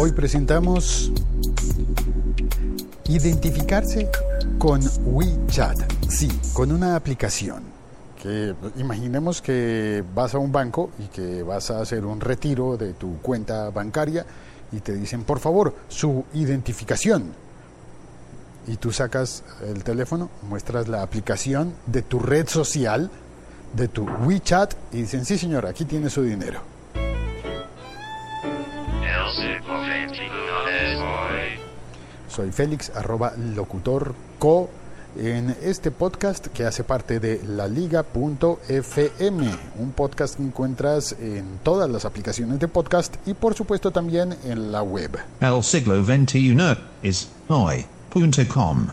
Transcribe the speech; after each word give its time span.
Hoy 0.00 0.12
presentamos 0.12 1.10
identificarse 3.08 4.08
con 4.56 4.80
WeChat. 5.04 5.76
Sí, 6.08 6.30
con 6.52 6.70
una 6.70 6.94
aplicación. 6.94 7.64
Que 8.22 8.54
imaginemos 8.76 9.42
que 9.42 10.04
vas 10.14 10.36
a 10.36 10.38
un 10.38 10.52
banco 10.52 10.90
y 11.00 11.08
que 11.08 11.42
vas 11.42 11.72
a 11.72 11.80
hacer 11.80 12.06
un 12.06 12.20
retiro 12.20 12.76
de 12.76 12.92
tu 12.92 13.18
cuenta 13.18 13.70
bancaria 13.70 14.24
y 14.70 14.78
te 14.78 14.94
dicen, 14.94 15.24
por 15.24 15.40
favor, 15.40 15.74
su 15.88 16.24
identificación. 16.32 17.32
Y 18.68 18.76
tú 18.76 18.92
sacas 18.92 19.42
el 19.66 19.82
teléfono, 19.82 20.30
muestras 20.48 20.86
la 20.86 21.02
aplicación 21.02 21.74
de 21.86 22.02
tu 22.02 22.20
red 22.20 22.46
social, 22.46 23.10
de 23.74 23.88
tu 23.88 24.04
WeChat, 24.04 24.74
y 24.92 24.98
dicen, 24.98 25.24
sí 25.24 25.36
señor, 25.36 25.66
aquí 25.66 25.84
tiene 25.84 26.08
su 26.08 26.22
dinero. 26.22 26.77
Soy 32.38 32.52
Félix, 32.52 32.92
arroba 32.94 33.32
locutor 33.36 34.14
co, 34.38 34.70
en 35.16 35.56
este 35.60 35.90
podcast 35.90 36.46
que 36.46 36.64
hace 36.64 36.84
parte 36.84 37.18
de 37.18 37.42
la 37.42 37.66
liga.fm, 37.66 39.44
un 39.80 39.90
podcast 39.90 40.36
que 40.36 40.44
encuentras 40.44 41.16
en 41.18 41.58
todas 41.64 41.90
las 41.90 42.04
aplicaciones 42.04 42.60
de 42.60 42.68
podcast 42.68 43.16
y 43.26 43.34
por 43.34 43.54
supuesto 43.54 43.90
también 43.90 44.36
en 44.44 44.70
la 44.70 44.84
web. 44.84 45.18
El 45.40 45.64
siglo 45.64 46.04
XXI 46.04 46.56
es 47.02 47.28
hoy.com. 47.48 48.86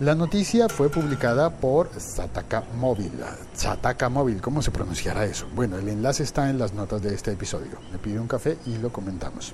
La 0.00 0.14
noticia 0.14 0.70
fue 0.70 0.88
publicada 0.88 1.50
por 1.50 1.90
Sataka 2.00 2.64
Móvil. 2.80 3.12
Sataka 3.52 4.08
Móvil, 4.08 4.40
¿cómo 4.40 4.62
se 4.62 4.70
pronunciará 4.70 5.26
eso? 5.26 5.46
Bueno, 5.54 5.76
el 5.76 5.86
enlace 5.86 6.22
está 6.22 6.48
en 6.48 6.58
las 6.58 6.72
notas 6.72 7.02
de 7.02 7.14
este 7.14 7.32
episodio. 7.32 7.72
Me 7.92 7.98
pide 7.98 8.18
un 8.18 8.26
café 8.26 8.56
y 8.64 8.78
lo 8.78 8.90
comentamos. 8.90 9.52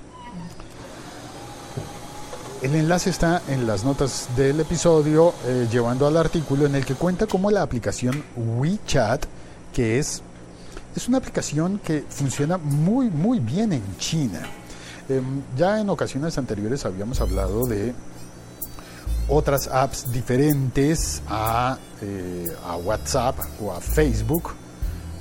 El 2.61 2.75
enlace 2.75 3.09
está 3.09 3.41
en 3.47 3.65
las 3.65 3.85
notas 3.85 4.27
del 4.35 4.59
episodio, 4.59 5.33
eh, 5.45 5.69
llevando 5.71 6.05
al 6.07 6.17
artículo 6.17 6.65
en 6.65 6.75
el 6.75 6.85
que 6.85 6.93
cuenta 6.93 7.25
cómo 7.25 7.49
la 7.51 7.61
aplicación 7.61 8.21
WeChat, 8.35 9.23
que 9.73 9.97
es, 9.97 10.21
es 10.93 11.07
una 11.07 11.19
aplicación 11.19 11.79
que 11.79 12.03
funciona 12.09 12.57
muy, 12.57 13.09
muy 13.09 13.39
bien 13.39 13.71
en 13.71 13.97
China. 13.97 14.41
Em, 15.07 15.41
ya 15.55 15.79
en 15.79 15.89
ocasiones 15.89 16.37
anteriores 16.37 16.85
habíamos 16.85 17.21
hablado 17.21 17.65
de 17.65 17.93
otras 19.29 19.69
apps 19.69 20.11
diferentes 20.11 21.21
a, 21.29 21.77
eh, 22.01 22.45
a 22.65 22.75
WhatsApp 22.75 23.39
o 23.61 23.71
a 23.71 23.79
Facebook 23.79 24.49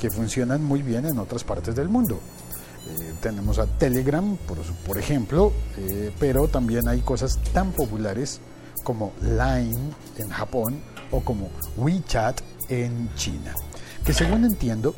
que 0.00 0.10
funcionan 0.10 0.64
muy 0.64 0.82
bien 0.82 1.06
en 1.06 1.20
otras 1.20 1.44
partes 1.44 1.76
del 1.76 1.88
mundo. 1.88 2.18
Eh, 2.88 3.14
tenemos 3.20 3.58
a 3.58 3.66
Telegram, 3.66 4.36
por, 4.36 4.58
por 4.86 4.98
ejemplo, 4.98 5.52
eh, 5.76 6.12
pero 6.18 6.48
también 6.48 6.88
hay 6.88 7.00
cosas 7.00 7.38
tan 7.52 7.72
populares 7.72 8.40
como 8.82 9.12
Line 9.20 9.92
en 10.16 10.28
Japón 10.30 10.80
o 11.10 11.20
como 11.20 11.50
WeChat 11.76 12.40
en 12.70 13.10
China, 13.14 13.54
que 14.04 14.14
según 14.14 14.44
entiendo 14.44 14.94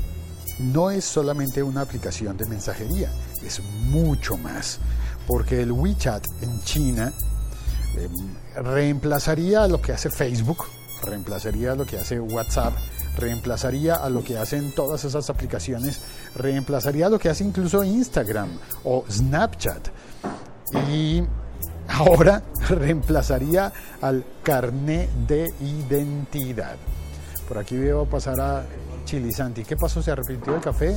no 0.59 0.91
es 0.91 1.05
solamente 1.05 1.63
una 1.63 1.81
aplicación 1.81 2.37
de 2.37 2.47
mensajería, 2.47 3.11
es 3.43 3.61
mucho 3.87 4.37
más, 4.37 4.79
porque 5.27 5.63
el 5.63 5.73
WeChat 5.73 6.25
en 6.43 6.63
China 6.63 7.13
em, 7.97 8.63
reemplazaría 8.63 9.67
lo 9.67 9.81
que 9.81 9.93
hace 9.93 10.11
Facebook, 10.11 10.65
reemplazaría 11.03 11.75
lo 11.75 11.87
que 11.87 11.99
hace 11.99 12.21
WhatsApp, 12.21 12.75
reemplazaría 13.17 13.97
a 13.97 14.09
lo 14.09 14.23
que 14.25 14.39
hacen 14.39 14.75
todas 14.75 15.05
esas 15.05 15.31
aplicaciones, 15.31 16.01
reemplazaría 16.37 17.07
a 17.07 17.11
lo 17.11 17.19
que 17.19 17.29
hace 17.29 17.45
incluso 17.45 17.85
Instagram 17.85 18.49
o 18.85 19.05
Snapchat. 19.11 19.89
Y 20.91 21.23
ahora 21.89 22.43
reemplazaría 22.69 23.73
al 24.01 24.25
carnet 24.43 25.11
de 25.27 25.53
identidad. 25.61 26.77
Por 27.49 27.59
aquí 27.59 27.77
veo 27.77 28.05
pasar 28.05 28.41
a 28.41 28.65
Chilisanti. 29.05 29.65
¿Qué 29.65 29.77
pasó? 29.77 30.01
¿Se 30.03 30.13
arrepintió 30.13 30.53
del 30.53 30.63
café? 30.63 30.97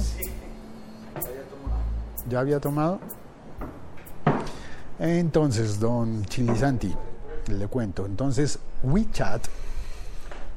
¿Ya 2.29 2.39
había 2.39 2.59
tomado? 2.59 2.99
Entonces, 4.99 5.79
don 5.79 6.23
Chilisanti, 6.25 6.95
le 7.47 7.67
cuento. 7.67 8.05
Entonces, 8.05 8.59
WeChat 8.83 9.47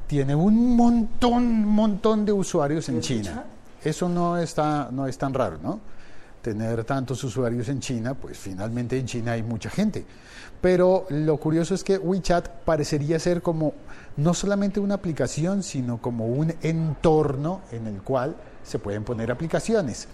tiene 0.07 0.33
un 0.33 0.75
montón, 0.75 1.65
montón 1.65 2.25
de 2.25 2.31
usuarios 2.31 2.87
en 2.89 3.01
China. 3.01 3.43
Eso 3.83 4.09
no 4.09 4.37
está, 4.37 4.89
no 4.91 5.05
es 5.07 5.17
tan 5.17 5.33
raro, 5.33 5.59
¿no? 5.61 5.79
Tener 6.41 6.83
tantos 6.85 7.23
usuarios 7.23 7.67
en 7.69 7.79
China, 7.79 8.13
pues 8.13 8.37
finalmente 8.37 8.97
en 8.97 9.05
China 9.05 9.33
hay 9.33 9.43
mucha 9.43 9.69
gente. 9.69 10.05
Pero 10.61 11.05
lo 11.09 11.37
curioso 11.37 11.75
es 11.75 11.83
que 11.83 11.97
WeChat 11.97 12.47
parecería 12.65 13.19
ser 13.19 13.41
como 13.41 13.73
no 14.15 14.33
solamente 14.33 14.79
una 14.79 14.95
aplicación, 14.95 15.61
sino 15.61 16.01
como 16.01 16.25
un 16.25 16.53
entorno 16.61 17.61
en 17.71 17.85
el 17.87 18.01
cual 18.01 18.35
se 18.63 18.79
pueden 18.79 19.03
poner 19.03 19.29
aplicaciones. 19.31 20.07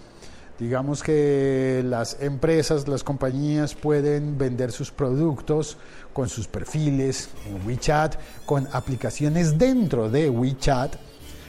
Digamos 0.58 1.02
que 1.02 1.82
las 1.84 2.18
empresas, 2.20 2.86
las 2.86 3.02
compañías 3.02 3.74
pueden 3.74 4.38
vender 4.38 4.70
sus 4.70 4.92
productos 4.92 5.76
con 6.12 6.28
sus 6.28 6.46
perfiles 6.46 7.30
en 7.46 7.66
WeChat, 7.66 8.14
con 8.46 8.68
aplicaciones 8.72 9.58
dentro 9.58 10.08
de 10.08 10.30
WeChat, 10.30 10.94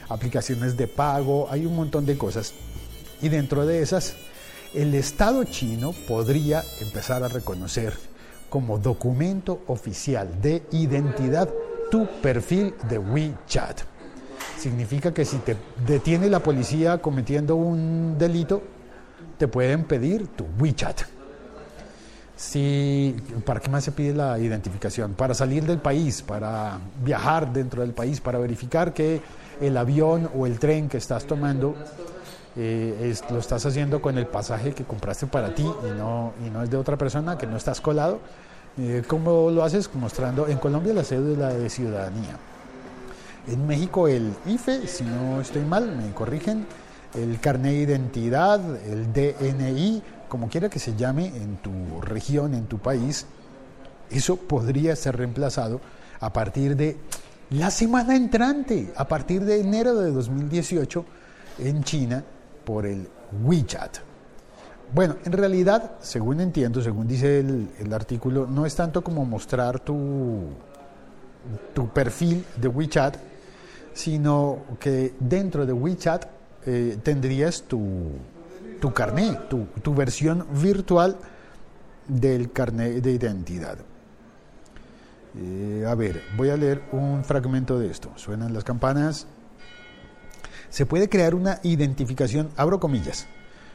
aplicaciones 0.08 0.76
de 0.76 0.88
pago, 0.88 1.46
hay 1.50 1.66
un 1.66 1.76
montón 1.76 2.04
de 2.04 2.18
cosas. 2.18 2.52
Y 3.22 3.28
dentro 3.28 3.64
de 3.64 3.80
esas, 3.80 4.16
el 4.74 4.92
Estado 4.94 5.44
chino 5.44 5.92
podría 6.08 6.64
empezar 6.80 7.22
a 7.22 7.28
reconocer 7.28 7.94
como 8.50 8.78
documento 8.78 9.62
oficial 9.68 10.40
de 10.42 10.64
identidad 10.72 11.48
tu 11.92 12.08
perfil 12.20 12.74
de 12.88 12.98
WeChat. 12.98 13.82
Significa 14.58 15.14
que 15.14 15.24
si 15.24 15.36
te 15.38 15.56
detiene 15.86 16.28
la 16.28 16.40
policía 16.40 16.98
cometiendo 16.98 17.54
un 17.54 18.16
delito, 18.18 18.62
te 19.38 19.48
pueden 19.48 19.84
pedir 19.84 20.28
tu 20.28 20.46
WeChat. 20.58 21.02
Si, 22.36 23.16
¿Para 23.46 23.60
qué 23.60 23.70
más 23.70 23.84
se 23.84 23.92
pide 23.92 24.12
la 24.12 24.38
identificación? 24.38 25.14
Para 25.14 25.32
salir 25.32 25.64
del 25.64 25.78
país, 25.78 26.20
para 26.22 26.78
viajar 27.02 27.52
dentro 27.52 27.80
del 27.80 27.92
país, 27.92 28.20
para 28.20 28.38
verificar 28.38 28.92
que 28.92 29.22
el 29.60 29.76
avión 29.76 30.30
o 30.34 30.46
el 30.46 30.58
tren 30.58 30.88
que 30.88 30.98
estás 30.98 31.24
tomando 31.24 31.74
eh, 32.58 33.14
lo 33.30 33.38
estás 33.38 33.64
haciendo 33.66 34.00
con 34.00 34.16
el 34.16 34.26
pasaje 34.26 34.72
que 34.72 34.84
compraste 34.84 35.26
para 35.26 35.54
ti 35.54 35.62
y 35.62 35.98
no, 35.98 36.32
y 36.46 36.50
no 36.50 36.62
es 36.62 36.70
de 36.70 36.76
otra 36.76 36.96
persona, 36.96 37.36
que 37.36 37.46
no 37.46 37.56
estás 37.56 37.80
colado. 37.80 38.20
Eh, 38.78 39.02
¿Cómo 39.06 39.50
lo 39.50 39.62
haces? 39.64 39.90
Mostrando 39.94 40.48
en 40.48 40.58
Colombia 40.58 40.92
la 40.92 41.04
cédula 41.04 41.48
de 41.48 41.70
ciudadanía. 41.70 42.36
En 43.48 43.66
México 43.66 44.08
el 44.08 44.34
IFE, 44.46 44.86
si 44.86 45.04
no 45.04 45.40
estoy 45.40 45.62
mal, 45.62 45.94
me 45.96 46.12
corrigen, 46.12 46.66
el 47.14 47.40
carnet 47.40 47.72
de 47.72 47.82
identidad, 47.82 48.60
el 48.86 49.12
DNI, 49.12 50.02
como 50.28 50.48
quiera 50.48 50.68
que 50.68 50.78
se 50.78 50.96
llame 50.96 51.28
en 51.28 51.56
tu 51.58 52.00
región, 52.00 52.54
en 52.54 52.66
tu 52.66 52.78
país, 52.78 53.26
eso 54.10 54.36
podría 54.36 54.94
ser 54.96 55.16
reemplazado 55.16 55.80
a 56.20 56.32
partir 56.32 56.76
de 56.76 56.96
la 57.50 57.70
semana 57.70 58.16
entrante, 58.16 58.92
a 58.96 59.06
partir 59.06 59.44
de 59.44 59.60
enero 59.60 59.94
de 59.94 60.10
2018, 60.10 61.04
en 61.60 61.84
China, 61.84 62.24
por 62.64 62.86
el 62.86 63.08
WeChat. 63.44 63.98
Bueno, 64.92 65.16
en 65.24 65.32
realidad, 65.32 65.92
según 66.00 66.40
entiendo, 66.40 66.80
según 66.82 67.08
dice 67.08 67.40
el, 67.40 67.68
el 67.78 67.92
artículo, 67.92 68.46
no 68.46 68.66
es 68.66 68.74
tanto 68.74 69.02
como 69.02 69.24
mostrar 69.24 69.80
tu, 69.80 70.48
tu 71.74 71.88
perfil 71.88 72.44
de 72.56 72.68
WeChat, 72.68 73.16
sino 73.92 74.58
que 74.78 75.14
dentro 75.18 75.66
de 75.66 75.72
WeChat 75.72 76.35
eh, 76.66 76.98
tendrías 77.02 77.62
tu, 77.62 78.10
tu 78.80 78.92
carnet, 78.92 79.48
tu, 79.48 79.66
tu, 79.82 79.94
versión 79.94 80.46
virtual 80.50 81.16
del 82.08 82.50
carnet 82.50 83.02
de 83.02 83.12
identidad. 83.12 83.78
Eh, 85.38 85.84
a 85.86 85.94
ver, 85.94 86.22
voy 86.36 86.50
a 86.50 86.56
leer 86.56 86.82
un 86.92 87.24
fragmento 87.24 87.78
de 87.78 87.90
esto. 87.90 88.10
Suenan 88.16 88.52
las 88.52 88.64
campanas. 88.64 89.26
Se 90.68 90.86
puede 90.86 91.08
crear 91.08 91.34
una 91.34 91.60
identificación, 91.62 92.50
abro 92.56 92.80
comillas, 92.80 93.26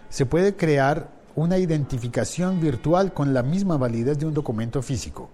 se 0.10 0.26
puede 0.26 0.56
crear 0.56 1.10
una 1.36 1.58
identificación 1.58 2.60
virtual 2.60 3.14
con 3.14 3.34
la 3.34 3.44
misma 3.44 3.78
validez 3.78 4.20
de 4.20 4.26
un 4.26 4.34
documento 4.34 4.82
físico. 4.82 5.30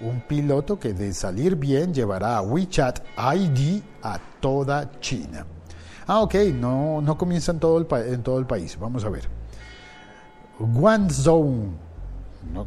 Un 0.00 0.20
piloto 0.20 0.78
que 0.78 0.94
de 0.94 1.12
salir 1.12 1.56
bien 1.56 1.92
llevará 1.92 2.36
a 2.36 2.42
WeChat 2.42 3.00
ID 3.18 3.82
a 4.02 4.20
toda 4.40 4.92
China. 5.00 5.44
Ah, 6.06 6.20
ok, 6.20 6.34
no, 6.54 7.00
no 7.00 7.18
comienza 7.18 7.52
en 7.52 7.60
todo, 7.60 7.78
el 7.78 8.12
en 8.12 8.22
todo 8.22 8.38
el 8.38 8.46
país. 8.46 8.78
Vamos 8.78 9.04
a 9.04 9.10
ver. 9.10 9.28
Guangzhou, 10.58 11.72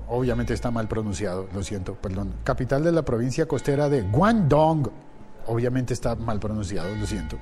obviamente 0.07 0.53
está 0.53 0.71
mal 0.71 0.87
pronunciado, 0.87 1.47
lo 1.53 1.63
siento, 1.63 1.95
perdón. 1.95 2.33
Capital 2.43 2.83
de 2.83 2.91
la 2.91 3.03
provincia 3.03 3.47
costera 3.47 3.89
de 3.89 4.01
Guangdong, 4.01 4.89
obviamente 5.47 5.93
está 5.93 6.15
mal 6.15 6.39
pronunciado, 6.39 6.95
lo 6.95 7.05
siento. 7.05 7.37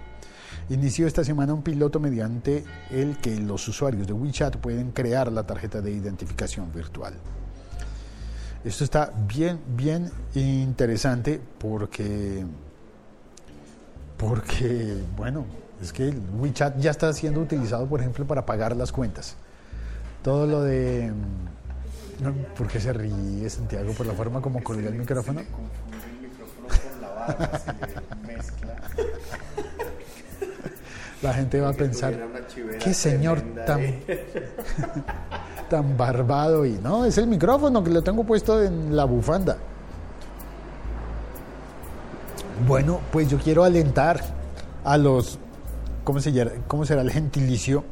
inició 0.69 1.07
esta 1.07 1.23
semana 1.23 1.53
un 1.53 1.63
piloto 1.63 1.99
mediante 1.99 2.63
el 2.89 3.17
que 3.17 3.39
los 3.39 3.67
usuarios 3.67 4.07
de 4.07 4.13
WeChat 4.13 4.57
pueden 4.57 4.91
crear 4.91 5.31
la 5.31 5.45
tarjeta 5.45 5.81
de 5.81 5.91
identificación 5.91 6.71
virtual. 6.73 7.13
Esto 8.63 8.83
está 8.83 9.11
bien, 9.27 9.59
bien 9.75 10.11
interesante 10.35 11.41
porque, 11.57 12.45
porque, 14.17 14.97
bueno, 15.17 15.45
es 15.81 15.91
que 15.91 16.09
el 16.09 16.21
WeChat 16.39 16.77
ya 16.77 16.91
está 16.91 17.11
siendo 17.13 17.41
utilizado, 17.41 17.87
por 17.87 17.99
ejemplo, 17.99 18.25
para 18.25 18.45
pagar 18.45 18.75
las 18.75 18.91
cuentas. 18.91 19.35
Todo 20.23 20.45
lo 20.45 20.61
de... 20.61 21.11
¿Por 22.55 22.67
qué 22.67 22.79
se 22.79 22.93
ríe 22.93 23.49
Santiago 23.49 23.93
por 23.93 24.05
la 24.05 24.13
forma 24.13 24.41
como 24.41 24.63
colga 24.63 24.89
el 24.89 24.95
micrófono? 24.95 25.41
La 31.23 31.33
gente 31.33 31.59
va 31.59 31.69
a 31.69 31.73
pensar, 31.73 32.15
qué 32.79 32.93
señor 32.93 33.41
tan, 33.65 33.81
tan 35.69 35.97
barbado 35.97 36.65
y 36.65 36.73
no, 36.73 37.05
es 37.05 37.17
el 37.17 37.27
micrófono 37.27 37.83
que 37.83 37.91
lo 37.91 38.03
tengo 38.03 38.23
puesto 38.23 38.61
en 38.61 38.95
la 38.95 39.05
bufanda. 39.05 39.57
Bueno, 42.67 43.01
pues 43.11 43.29
yo 43.29 43.37
quiero 43.39 43.63
alentar 43.63 44.19
a 44.83 44.97
los, 44.97 45.39
¿cómo, 46.03 46.19
se 46.19 46.31
llama? 46.31 46.51
¿cómo 46.67 46.85
será 46.85 47.01
el 47.01 47.11
gentilicio? 47.11 47.83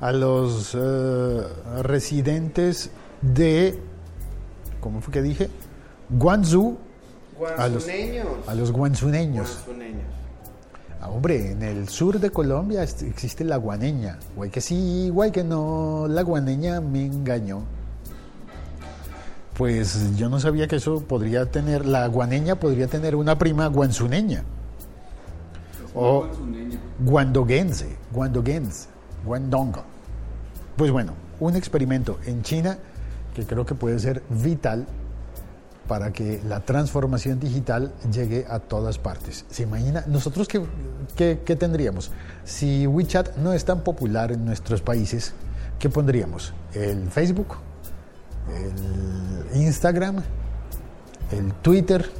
A 0.00 0.12
los 0.12 0.76
eh, 0.78 1.42
residentes 1.82 2.90
de, 3.22 3.78
¿cómo 4.80 5.00
fue 5.00 5.12
que 5.12 5.22
dije? 5.22 5.48
Guangzhou. 6.10 6.78
A 7.58 7.68
los, 7.68 7.86
a 8.46 8.54
los 8.54 8.72
guanzuneños. 8.72 9.58
Ah, 11.00 11.10
hombre, 11.10 11.52
en 11.52 11.62
el 11.62 11.88
sur 11.88 12.18
de 12.18 12.30
Colombia 12.30 12.82
existe 12.82 13.44
la 13.44 13.58
guaneña. 13.58 14.18
Guay 14.34 14.50
que 14.50 14.62
sí, 14.62 15.10
guay 15.10 15.30
que 15.30 15.44
no, 15.44 16.06
la 16.08 16.22
guaneña 16.22 16.80
me 16.80 17.04
engañó. 17.04 17.62
Pues 19.56 20.16
yo 20.16 20.28
no 20.28 20.40
sabía 20.40 20.66
que 20.66 20.76
eso 20.76 21.00
podría 21.02 21.46
tener, 21.46 21.84
la 21.84 22.06
guaneña 22.06 22.56
podría 22.56 22.88
tener 22.88 23.16
una 23.16 23.38
prima 23.38 23.66
guanzuneña. 23.66 24.44
O 25.96 26.26
guandoguense, 27.00 27.96
guandoguense, 28.12 28.88
guandongo. 29.24 29.82
Pues 30.76 30.90
bueno, 30.90 31.14
un 31.40 31.56
experimento 31.56 32.18
en 32.26 32.42
China 32.42 32.76
que 33.34 33.46
creo 33.46 33.64
que 33.64 33.74
puede 33.74 33.98
ser 33.98 34.22
vital 34.28 34.86
para 35.88 36.12
que 36.12 36.40
la 36.46 36.60
transformación 36.60 37.40
digital 37.40 37.92
llegue 38.12 38.44
a 38.48 38.58
todas 38.58 38.98
partes. 38.98 39.46
¿Se 39.50 39.62
imagina? 39.62 40.04
¿Nosotros 40.06 40.48
qué, 40.48 41.40
qué, 41.44 41.56
tendríamos? 41.56 42.10
Si 42.44 42.86
WeChat 42.86 43.36
no 43.36 43.52
es 43.52 43.64
tan 43.64 43.82
popular 43.82 44.32
en 44.32 44.44
nuestros 44.44 44.82
países, 44.82 45.32
¿qué 45.78 45.88
pondríamos? 45.88 46.52
¿El 46.74 47.08
Facebook? 47.10 47.56
¿El 48.54 49.60
Instagram? 49.62 50.22
¿El 51.30 51.52
Twitter? 51.54 52.10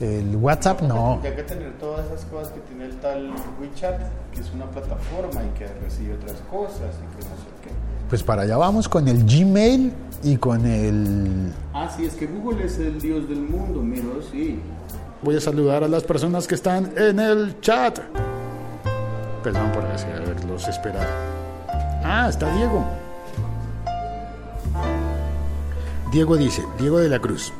¿El 0.00 0.36
WhatsApp? 0.36 0.82
No. 0.82 1.20
Hay 1.24 1.32
que 1.32 1.42
tener 1.42 1.72
todas 1.78 2.06
esas 2.06 2.24
cosas 2.26 2.52
que 2.52 2.60
tiene 2.60 2.84
el 2.84 2.96
tal 2.98 3.32
WeChat, 3.60 4.00
que 4.32 4.40
es 4.40 4.52
una 4.54 4.66
plataforma 4.66 5.42
y 5.42 5.58
que 5.58 5.66
recibe 5.82 6.14
otras 6.14 6.36
cosas 6.48 6.94
y 6.94 7.16
que 7.16 7.28
no 7.28 7.34
sé 7.36 7.48
qué. 7.64 7.70
Pues 8.08 8.22
para 8.22 8.42
allá 8.42 8.56
vamos 8.56 8.88
con 8.88 9.08
el 9.08 9.24
Gmail 9.24 9.92
y 10.22 10.36
con 10.36 10.64
el... 10.64 11.52
Ah, 11.74 11.88
sí, 11.94 12.06
es 12.06 12.14
que 12.14 12.26
Google 12.26 12.64
es 12.64 12.78
el 12.78 13.00
dios 13.00 13.28
del 13.28 13.40
mundo, 13.40 13.82
miro, 13.82 14.22
sí. 14.30 14.60
Voy 15.20 15.36
a 15.36 15.40
saludar 15.40 15.82
a 15.82 15.88
las 15.88 16.04
personas 16.04 16.46
que 16.46 16.54
están 16.54 16.92
en 16.96 17.18
el 17.18 17.60
chat. 17.60 17.98
Perdón 19.42 19.72
por 19.72 19.84
haberlos 19.84 20.68
esperado. 20.68 21.06
Ah, 22.04 22.28
está 22.28 22.54
Diego. 22.54 22.84
Diego 26.12 26.36
dice, 26.36 26.62
Diego 26.78 26.98
de 26.98 27.08
la 27.08 27.18
Cruz. 27.18 27.52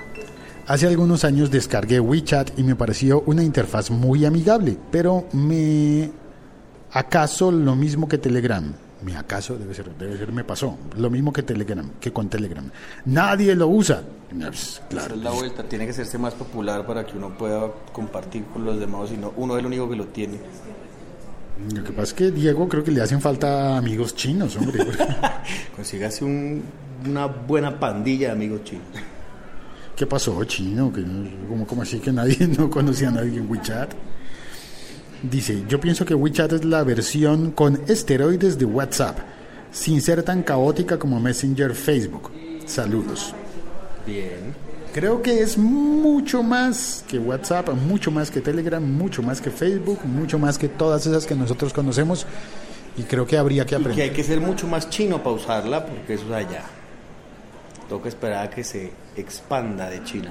Hace 0.68 0.86
algunos 0.86 1.24
años 1.24 1.50
descargué 1.50 1.98
WeChat 1.98 2.58
y 2.58 2.62
me 2.62 2.76
pareció 2.76 3.22
una 3.22 3.42
interfaz 3.42 3.90
muy 3.90 4.26
amigable, 4.26 4.76
pero 4.92 5.24
me... 5.32 6.10
¿Acaso 6.92 7.50
lo 7.50 7.74
mismo 7.74 8.06
que 8.06 8.18
Telegram? 8.18 8.70
¿Me 9.02 9.16
acaso? 9.16 9.56
Debe 9.56 9.72
ser, 9.72 9.90
debe 9.96 10.18
ser, 10.18 10.30
me 10.30 10.44
pasó. 10.44 10.76
Lo 10.98 11.08
mismo 11.08 11.32
que 11.32 11.42
Telegram, 11.42 11.90
que 11.98 12.12
con 12.12 12.28
Telegram. 12.28 12.70
Nadie 13.06 13.54
lo 13.54 13.66
usa. 13.66 14.02
Pues, 14.28 14.82
claro. 14.90 15.14
es 15.14 15.22
la 15.22 15.30
vuelta, 15.30 15.62
tiene 15.62 15.86
que 15.86 15.92
hacerse 15.92 16.18
más 16.18 16.34
popular 16.34 16.84
para 16.84 17.06
que 17.06 17.16
uno 17.16 17.30
pueda 17.30 17.72
compartir 17.94 18.44
con 18.52 18.66
los 18.66 18.78
demás, 18.78 19.08
sino 19.08 19.32
uno 19.38 19.54
es 19.54 19.60
el 19.60 19.66
único 19.66 19.88
que 19.88 19.96
lo 19.96 20.08
tiene. 20.08 20.38
Lo 21.74 21.82
que 21.82 21.92
pasa 21.92 22.02
es 22.02 22.12
que 22.12 22.30
Diego 22.30 22.68
creo 22.68 22.84
que 22.84 22.90
le 22.90 23.00
hacen 23.00 23.22
falta 23.22 23.78
amigos 23.78 24.14
chinos, 24.14 24.54
hombre. 24.56 24.86
Consígase 25.74 26.26
un, 26.26 26.62
una 27.06 27.24
buena 27.24 27.80
pandilla 27.80 28.26
de 28.26 28.32
amigos 28.34 28.64
chinos. 28.64 28.84
¿Qué 29.98 30.06
pasó, 30.06 30.44
chino? 30.44 30.92
Que, 30.92 31.02
como, 31.48 31.66
como 31.66 31.82
así 31.82 31.98
que 31.98 32.12
nadie 32.12 32.46
no 32.58 32.70
conocía 32.70 33.08
a 33.08 33.10
nadie 33.10 33.36
en 33.38 33.50
WeChat? 33.50 33.92
Dice, 35.28 35.64
yo 35.68 35.80
pienso 35.80 36.04
que 36.04 36.14
WeChat 36.14 36.52
es 36.52 36.64
la 36.64 36.84
versión 36.84 37.50
con 37.50 37.80
esteroides 37.88 38.56
de 38.58 38.64
WhatsApp, 38.64 39.18
sin 39.72 40.00
ser 40.00 40.22
tan 40.22 40.44
caótica 40.44 41.00
como 41.00 41.18
Messenger 41.18 41.74
Facebook. 41.74 42.30
Saludos. 42.64 43.34
Bien. 44.06 44.54
Creo 44.94 45.20
que 45.20 45.42
es 45.42 45.58
mucho 45.58 46.44
más 46.44 47.04
que 47.08 47.18
WhatsApp, 47.18 47.70
mucho 47.70 48.12
más 48.12 48.30
que 48.30 48.40
Telegram, 48.40 48.82
mucho 48.82 49.20
más 49.20 49.40
que 49.40 49.50
Facebook, 49.50 49.98
mucho 50.04 50.38
más 50.38 50.58
que 50.58 50.68
todas 50.68 51.04
esas 51.06 51.26
que 51.26 51.34
nosotros 51.34 51.72
conocemos 51.72 52.24
y 52.96 53.02
creo 53.02 53.26
que 53.26 53.36
habría 53.36 53.66
que 53.66 53.74
aprender. 53.74 53.94
Y 53.94 53.96
que 53.96 54.10
hay 54.10 54.16
que 54.16 54.22
ser 54.22 54.40
mucho 54.40 54.68
más 54.68 54.88
chino 54.90 55.20
para 55.24 55.34
usarla 55.34 55.84
porque 55.84 56.14
eso 56.14 56.26
es 56.26 56.46
allá. 56.46 56.77
Toca 57.88 58.08
esperar 58.08 58.46
a 58.46 58.50
que 58.50 58.64
se 58.64 58.93
expanda 59.17 59.88
de 59.88 60.05
China, 60.05 60.31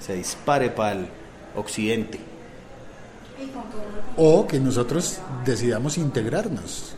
se 0.00 0.14
dispare 0.14 0.70
para 0.70 0.92
el 0.92 1.08
occidente 1.56 2.18
o 4.16 4.46
que 4.46 4.58
nosotros 4.58 5.18
decidamos 5.44 5.98
integrarnos. 5.98 6.94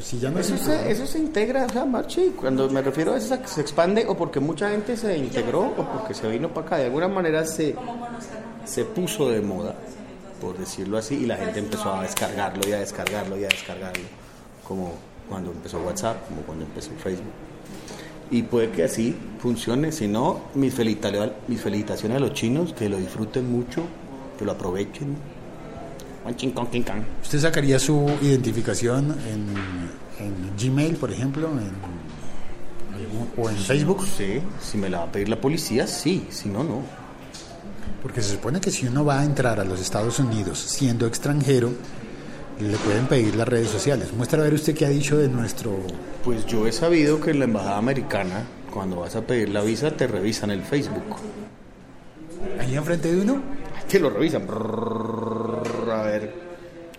Si 0.00 0.18
ya 0.18 0.30
no 0.30 0.38
eso, 0.38 0.56
se, 0.56 0.90
eso 0.90 1.06
se 1.06 1.18
integra, 1.18 1.66
o 1.66 1.68
sea, 1.68 1.84
Marchi, 1.84 2.30
cuando 2.30 2.68
me 2.70 2.80
refiero 2.80 3.12
a 3.12 3.18
eso, 3.18 3.40
que 3.40 3.48
se 3.48 3.60
expande 3.60 4.06
o 4.06 4.16
porque 4.16 4.40
mucha 4.40 4.70
gente 4.70 4.96
se 4.96 5.16
integró 5.16 5.74
o 5.76 5.86
porque 5.86 6.14
se 6.14 6.26
vino 6.28 6.48
para 6.48 6.66
acá, 6.66 6.76
de 6.78 6.86
alguna 6.86 7.08
manera 7.08 7.44
se, 7.44 7.76
se 8.64 8.84
puso 8.86 9.28
de 9.28 9.42
moda, 9.42 9.74
por 10.40 10.56
decirlo 10.56 10.96
así, 10.96 11.16
y 11.16 11.26
la 11.26 11.36
gente 11.36 11.58
empezó 11.58 11.92
a 11.92 12.02
descargarlo 12.02 12.66
y 12.66 12.72
a 12.72 12.78
descargarlo 12.78 13.38
y 13.38 13.44
a 13.44 13.48
descargarlo, 13.48 14.04
como 14.66 14.94
cuando 15.28 15.50
empezó 15.50 15.78
WhatsApp, 15.80 16.26
como 16.28 16.42
cuando 16.42 16.64
empezó 16.64 16.90
Facebook. 16.92 17.32
Y 18.30 18.42
puede 18.42 18.70
que 18.70 18.84
así 18.84 19.14
funcione, 19.40 19.92
si 19.92 20.06
no, 20.06 20.42
mis 20.54 20.74
mis 21.48 21.60
felicitaciones 21.60 22.16
a 22.16 22.20
los 22.20 22.32
chinos, 22.34 22.72
que 22.72 22.88
lo 22.88 22.98
disfruten 22.98 23.50
mucho, 23.50 23.82
que 24.38 24.44
lo 24.44 24.52
aprovechen 24.52 25.16
¿Usted 27.22 27.40
sacaría 27.40 27.78
su 27.78 28.06
identificación 28.20 29.16
en, 29.30 29.54
Gmail, 30.58 30.96
por 30.96 31.10
ejemplo, 31.10 31.48
o 33.36 33.48
en 33.48 33.56
Facebook? 33.56 34.06
Sí, 34.06 34.40
si 34.60 34.76
me 34.76 34.90
la 34.90 34.98
va 34.98 35.04
a 35.04 35.12
pedir 35.12 35.28
la 35.28 35.40
policía, 35.40 35.86
sí, 35.86 36.26
si 36.30 36.48
no, 36.48 36.62
no. 36.62 36.82
Porque 38.02 38.22
se 38.22 38.34
supone 38.34 38.60
que 38.60 38.70
si 38.70 38.86
uno 38.86 39.04
va 39.04 39.20
a 39.20 39.24
entrar 39.24 39.60
a 39.60 39.64
los 39.64 39.80
Estados 39.80 40.18
Unidos 40.18 40.58
siendo 40.58 41.06
extranjero, 41.06 41.72
le 42.60 42.76
pueden 42.76 43.06
pedir 43.06 43.34
las 43.34 43.48
redes 43.48 43.68
sociales. 43.68 44.12
Muestra 44.12 44.40
a 44.40 44.44
ver 44.44 44.54
usted 44.54 44.74
qué 44.74 44.86
ha 44.86 44.90
dicho 44.90 45.16
de 45.16 45.28
nuestro... 45.28 45.78
Pues 46.22 46.44
yo 46.46 46.66
he 46.66 46.72
sabido 46.72 47.20
que 47.20 47.30
en 47.30 47.38
la 47.38 47.46
embajada 47.46 47.78
americana, 47.78 48.44
cuando 48.70 48.96
vas 48.96 49.16
a 49.16 49.22
pedir 49.22 49.48
la 49.50 49.62
visa, 49.62 49.90
te 49.90 50.06
revisan 50.06 50.50
el 50.50 50.62
Facebook. 50.62 51.16
¿Ahí 52.58 52.76
enfrente 52.76 53.12
de 53.12 53.20
uno? 53.20 53.42
Que 53.88 53.98
lo 53.98 54.10
revisan 54.10 54.46
a 54.48 56.02
ver 56.02 56.32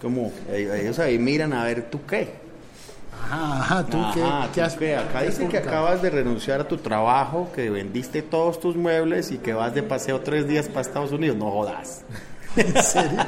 cómo 0.02 0.32
ellos 0.52 1.00
ahí 1.00 1.18
miran 1.18 1.54
a 1.54 1.64
ver 1.64 1.90
tú 1.90 2.06
qué. 2.06 2.42
Ajá, 3.30 3.86
tú 3.86 3.98
qué, 4.14 4.22
qué, 4.80 4.96
Acá 4.96 5.22
dice 5.22 5.48
que 5.48 5.58
acabas 5.58 6.02
de 6.02 6.10
renunciar 6.10 6.62
a 6.62 6.68
tu 6.68 6.78
trabajo, 6.78 7.50
que 7.56 7.70
vendiste 7.70 8.22
todos 8.22 8.60
tus 8.60 8.76
muebles 8.76 9.32
y 9.32 9.38
que 9.38 9.54
vas 9.54 9.74
de 9.74 9.84
paseo 9.84 10.20
tres 10.22 10.48
días 10.48 10.68
para 10.68 10.82
Estados 10.82 11.12
Unidos. 11.12 11.38
No 11.38 11.52
jodas. 11.52 12.04
¿En 12.56 12.84
serio? 12.84 13.20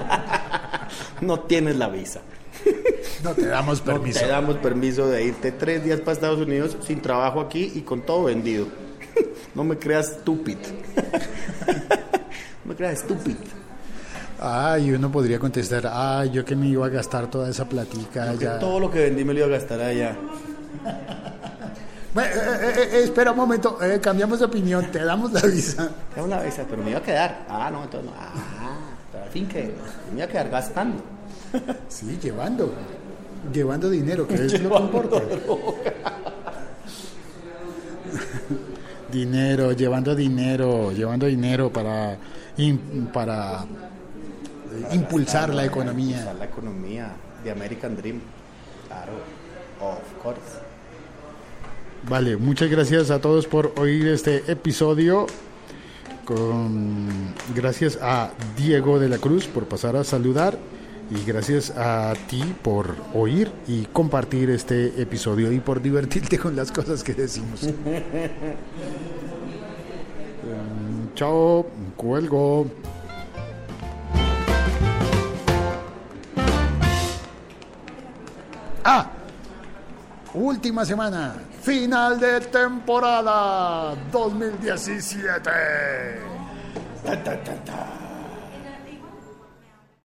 no 1.22 1.40
tienes 1.42 1.78
la 1.78 1.88
visa. 1.88 2.22
No 3.24 3.32
te 3.32 3.48
damos 3.48 3.82
permiso. 3.82 4.20
te 4.20 4.28
damos 4.28 4.58
permiso 4.58 5.08
de 5.08 5.24
irte 5.24 5.52
tres 5.52 5.84
días 5.84 6.00
para 6.02 6.12
Estados 6.12 6.40
Unidos 6.40 6.78
sin 6.86 7.02
trabajo 7.02 7.40
aquí 7.40 7.72
y 7.74 7.82
con 7.82 8.02
todo 8.02 8.26
vendido. 8.26 8.68
No 9.56 9.64
me 9.64 9.78
creas 9.78 10.10
estúpido. 10.12 10.62
No 12.66 12.70
me 12.70 12.76
creas 12.76 13.02
estúpido. 13.02 13.40
Ah, 14.40 14.78
y 14.80 14.92
uno 14.92 15.12
podría 15.12 15.40
contestar, 15.40 15.84
ah, 15.86 16.26
yo 16.26 16.44
que 16.44 16.56
me 16.56 16.68
iba 16.68 16.86
a 16.86 16.90
gastar 16.90 17.30
toda 17.30 17.50
esa 17.50 17.70
platica 17.70 18.32
allá. 18.32 18.60
Todo 18.60 18.80
lo 18.80 18.92
que 18.92 19.00
vendí 19.00 19.24
me 19.24 19.34
lo 19.34 19.40
iba 19.40 19.48
a 19.48 19.60
gastar 19.60 19.80
allá. 19.80 20.18
Bueno, 22.14 22.30
eh, 22.30 22.74
eh, 22.76 22.90
eh, 22.92 23.04
espera 23.06 23.32
un 23.32 23.38
momento, 23.38 23.78
cambiamos 24.02 24.40
de 24.40 24.46
opinión, 24.46 24.86
te 24.92 25.04
damos 25.04 25.32
la 25.32 25.42
visa. 25.42 25.90
Te 26.10 26.16
damos 26.18 26.30
la 26.30 26.44
visa, 26.44 26.64
pero 26.70 26.84
me 26.84 26.92
iba 26.92 27.00
a 27.00 27.04
quedar. 27.04 27.46
Ah, 27.50 27.70
no, 27.72 27.84
entonces 27.84 28.10
no. 28.10 28.16
Ah, 28.18 29.26
fin 29.32 29.48
que 29.48 29.74
me 30.12 30.18
iba 30.18 30.26
a 30.26 30.28
quedar 30.28 30.50
gastando. 30.50 31.02
Sí, 31.88 32.20
llevando. 32.22 32.74
Llevando 33.52 33.90
dinero, 33.90 34.28
que 34.28 34.36
es 34.36 34.62
lo 34.62 34.70
que 34.70 34.84
importa. 34.84 35.22
dinero, 39.12 39.74
llevando 39.74 40.16
dinero, 40.16 40.92
llevando 40.92 41.26
dinero 41.26 41.72
para, 41.72 42.18
para 43.14 43.66
impulsar 44.92 45.54
la 45.54 45.66
economía. 45.66 46.18
Impulsar 46.18 46.36
la 46.36 46.46
economía 46.46 47.12
de 47.44 47.52
American 47.52 47.96
Dream. 47.96 48.22
Claro, 48.88 49.14
of 49.82 50.24
course. 50.24 50.42
Vale, 52.10 52.38
muchas 52.38 52.70
gracias 52.70 53.12
a 53.12 53.20
todos 53.20 53.48
por 53.48 53.74
oír 53.78 54.08
este 54.08 54.52
episodio. 54.52 55.28
Con, 56.26 57.34
gracias 57.54 58.00
a 58.02 58.32
Diego 58.58 59.00
de 59.00 59.10
la 59.10 59.18
Cruz 59.18 59.48
por 59.48 59.66
pasar 59.66 59.96
a 59.96 60.04
saludar 60.04 60.58
y 61.14 61.24
gracias 61.26 61.72
a 61.72 62.14
ti 62.28 62.44
por 62.62 62.96
oír 63.14 63.52
y 63.68 63.86
compartir 63.86 64.50
este 64.50 65.02
episodio 65.02 65.52
y 65.52 65.60
por 65.60 65.82
divertirte 65.82 66.40
con 66.40 66.56
las 66.56 66.72
cosas 66.72 67.04
que 67.04 67.14
decimos. 67.14 67.64
Em, 67.64 67.74
chao, 71.16 71.68
cuelgo. 71.96 72.68
Ah, 78.84 79.10
Última 80.34 80.84
semana, 80.84 81.36
final 81.62 82.20
de 82.20 82.42
temporada 82.42 83.96
2017. 84.12 85.52
Ta, 87.06 87.24
ta, 87.24 87.44
ta, 87.44 87.54
ta. 87.64 88.03